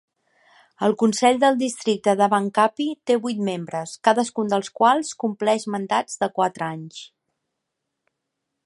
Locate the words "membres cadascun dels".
3.51-4.75